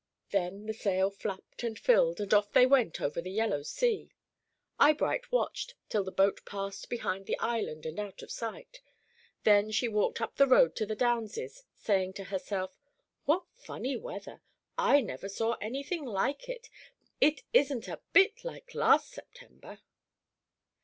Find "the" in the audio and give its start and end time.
0.65-0.73, 3.21-3.29, 6.03-6.11, 7.27-7.37, 10.37-10.47, 10.87-10.95